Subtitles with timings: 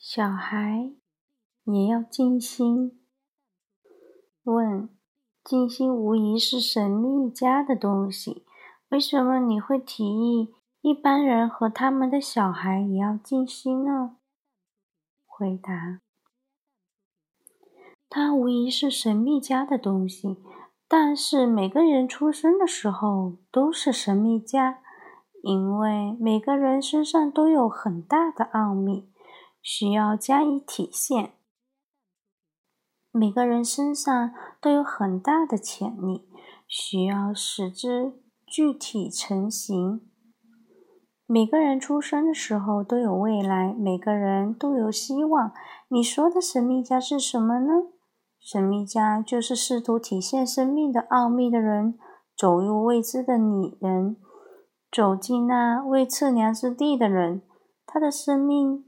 [0.00, 0.92] 小孩
[1.64, 3.00] 也要静心。
[4.44, 4.88] 问：
[5.42, 8.46] 静心无疑是神秘家的东西，
[8.90, 14.18] 为什么你会提议一般人和他们的小孩也要静心呢？
[15.26, 16.00] 回答：
[18.08, 20.38] 它无疑是神秘家的东西，
[20.86, 24.78] 但是每个人出生的时候都是神秘家，
[25.42, 29.10] 因为每个人身上都有很大的奥秘。
[29.70, 31.32] 需要加以体现。
[33.12, 36.26] 每个人身上都有很大的潜力，
[36.66, 38.14] 需要使之
[38.46, 40.00] 具体成型。
[41.26, 45.52] 每个人出生的时候都有未来，每个人都有希望。
[45.88, 47.92] 你说的神秘家是什么呢？
[48.40, 51.98] 神秘家就是试图体现生命的奥秘的人，
[52.34, 54.16] 走入未知的你人，
[54.90, 57.42] 走进那未测量之地的人。
[57.84, 58.87] 他的生命。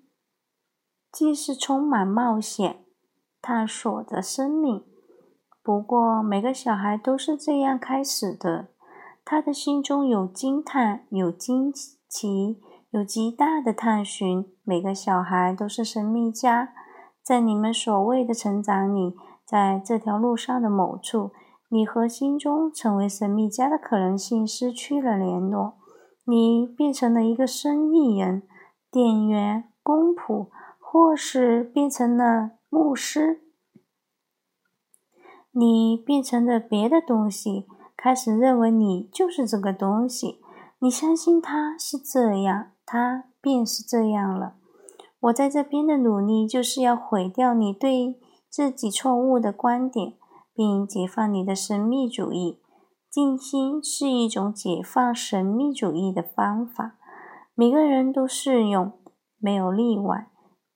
[1.13, 2.85] 既是充满冒险、
[3.43, 4.85] 探索的生命，
[5.63, 8.69] 不过每个小孩都是这样开始的。
[9.25, 11.73] 他的心中有惊叹，有惊
[12.09, 14.47] 奇，有极大的探寻。
[14.65, 16.73] 每个小孩都是神秘家。
[17.23, 21.33] 在你们所谓的成长里，在这条路上的某处，
[21.69, 25.75] 你和心中成为神秘家的可能性失去了联络。
[26.25, 28.43] 你变成了一个生意人、
[28.91, 30.49] 店员、公仆。
[30.93, 33.43] 或是变成了牧师，
[35.53, 40.41] 你变成了别的东西，开始认为你就是这个东西。
[40.81, 44.57] 你相信他是这样，他便是这样了。
[45.21, 48.19] 我在这边的努力就是要毁掉你对
[48.49, 50.15] 自己错误的观点，
[50.53, 52.61] 并解放你的神秘主义。
[53.09, 56.97] 静心是一种解放神秘主义的方法，
[57.55, 58.93] 每个人都适用，
[59.39, 60.30] 没有例外。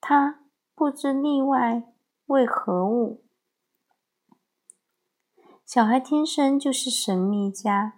[0.07, 0.41] 他
[0.75, 1.83] 不知例外
[2.27, 3.25] 为何物。
[5.65, 7.95] 小孩天生就是神秘家，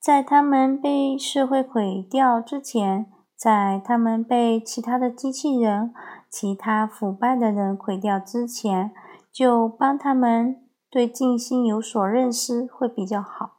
[0.00, 5.94] 在他们被社会毁掉之前，在他们被其他的机器人、
[6.28, 8.90] 其他腐败的人毁掉之前，
[9.30, 13.58] 就帮他们对静心有所认识会比较好。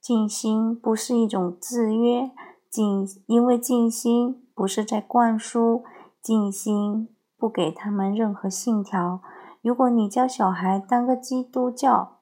[0.00, 2.32] 静心不是一种制约，
[2.68, 5.84] 静因为静心不是在灌输。
[6.28, 7.08] 静心
[7.38, 9.22] 不给他们任何信条。
[9.62, 12.18] 如果你教小孩当个基督教，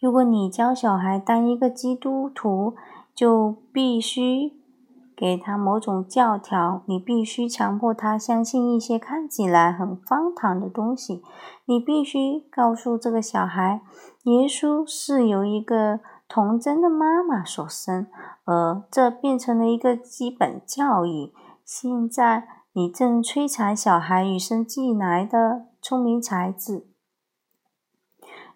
[0.00, 2.74] 如果你教小孩当一个基督徒，
[3.14, 4.54] 就必须
[5.14, 6.80] 给他某种教条。
[6.86, 11.22] 你必须强迫他相信一些看起来很荒唐的东西。
[11.66, 13.82] 你必须告诉这个小孩，
[14.22, 18.06] 耶稣是由一个童真的妈妈所生，
[18.46, 21.34] 而这变成了一个基本教义。
[21.70, 26.86] 现在你正摧残小孩与生俱来的聪明才智。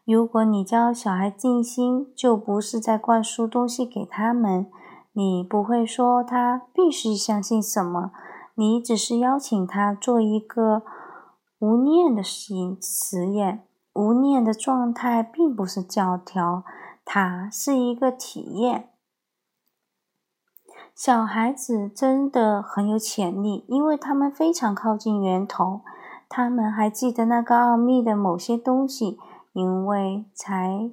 [0.06, 4.70] 如果你教小孩静心，就不是在灌输东西给他们。
[5.12, 8.12] 你不会说他必须相信什么，
[8.54, 10.82] 你只是邀请他做一个
[11.58, 13.66] 无念的实实验。
[13.92, 16.64] 无念的状态并不是教条，
[17.04, 18.88] 它是一个体验。
[20.94, 25.80] 小孩子真的很有潜力，因为他们非常靠近源头，
[26.28, 29.18] 他们还记得那个奥秘的某些东西，
[29.52, 30.90] 因为才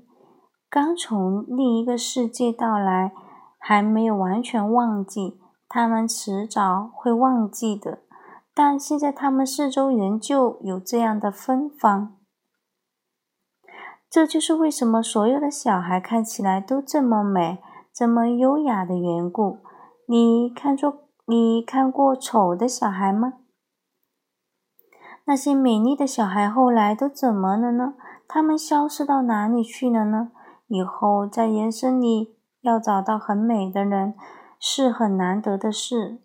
[0.69, 3.11] 刚从另一个世界到来，
[3.59, 5.39] 还没有完全忘记。
[5.67, 7.99] 他们迟早会忘记的，
[8.55, 12.15] 但现在他们四周仍旧有这样的芬芳。
[14.09, 17.59] 这就是为什么所有的小孩看起来都这么美、
[17.93, 19.59] 这么优雅的缘故。
[20.11, 23.33] 你看过你看过丑的小孩吗？
[25.25, 27.93] 那些美丽的小孩后来都怎么了呢？
[28.27, 30.31] 他们消失到哪里去了呢？
[30.65, 34.15] 以后在人生里要找到很美的人
[34.59, 36.23] 是很难得的事。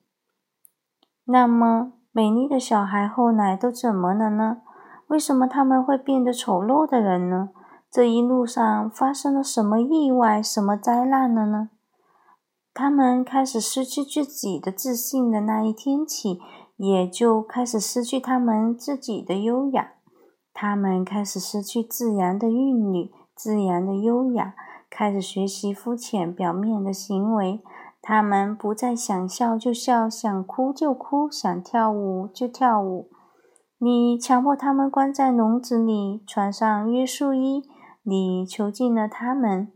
[1.27, 4.63] 那么，美丽的小孩后来都怎么了呢？
[5.09, 7.51] 为什么他们会变得丑陋的人呢？
[7.91, 11.69] 这一路上发生了什么意外、什么灾难了呢？
[12.75, 16.41] 他们开始失去自己的自信的那一天起，
[16.77, 19.93] 也就开始失去他们自己的优雅。
[20.53, 24.55] 他们开始失去自然的韵律、自然的优雅，
[24.91, 27.61] 开始学习肤浅表面的行为。
[28.03, 33.09] 他们不再想笑就笑，想哭就哭，想跳舞就跳舞。
[33.79, 37.63] 你强迫他们关在笼子里，穿上约束衣，
[38.03, 39.71] 你囚禁了他们。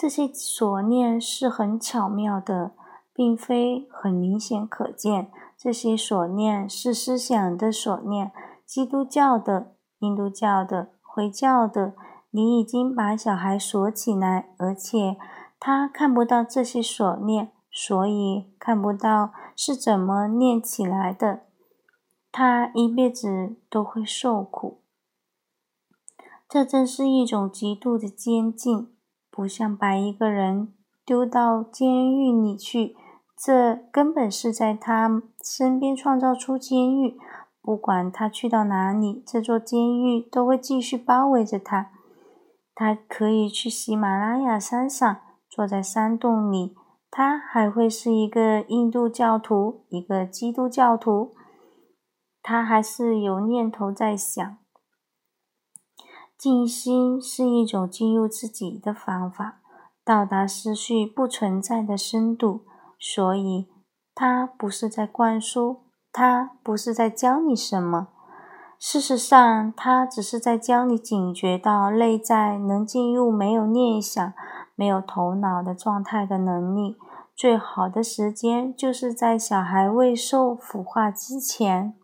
[0.00, 2.70] 这些锁链是很巧妙的，
[3.12, 5.28] 并非很明显可见。
[5.58, 8.30] 这些所念是思想的所念，
[8.64, 11.96] 基督教的、印度教的、回教的，
[12.30, 15.16] 你已经把小孩锁起来，而且
[15.58, 21.40] 他看不到这些所念，所以看不到是怎么念起来的，
[22.30, 24.84] 他一辈子都会受苦。
[26.48, 28.94] 这正是一种极度的监禁，
[29.38, 30.74] 不像把一个人
[31.06, 32.96] 丢到监狱里去。
[33.36, 37.16] 这根本是在他身边创造出监狱，
[37.62, 41.92] 不管他去到哪里，这座监狱都会继续包围着他。
[42.74, 45.18] 他可以去喜马拉雅山上，
[45.48, 46.74] 坐在山洞里，
[47.08, 51.36] 他还会是一个印度教徒，一个基督教徒，
[52.42, 54.58] 他还是有念头在想。
[56.38, 59.58] 静心是一种进入自己的方法，
[60.04, 62.60] 到达思绪不存在的深度。
[62.96, 63.66] 所以，
[64.14, 65.78] 它不是在灌输，
[66.12, 68.08] 它不是在教你什么。
[68.78, 74.32] 事实上，它只是在教你警觉到内在能进入没有念想、
[74.76, 76.96] 没有头脑的状态的能力。
[77.34, 81.97] 最好的时间就是在小孩未受腐化之前。